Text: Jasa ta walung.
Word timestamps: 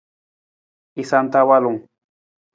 Jasa 0.95 1.19
ta 1.31 1.39
walung. 1.47 1.81